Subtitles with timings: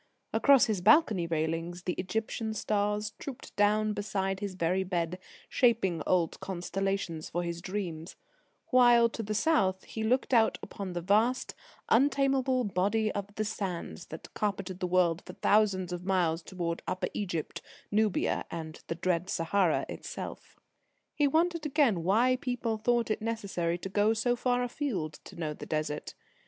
[0.33, 6.39] Across his balcony railings the Egyptian stars trooped down beside his very bed, shaping old
[6.39, 8.15] constellations for his dreams;
[8.71, 11.53] while, to the south, he looked out upon the vast
[11.89, 17.09] untamable Body of the sands that carpeted the world for thousands of miles towards Upper
[17.13, 17.61] Egypt,
[17.91, 20.55] Nubia, and the dread Sahara itself.
[21.13, 25.53] He wondered again why people thought it necessary to go so far afield to know
[25.53, 26.15] the Desert.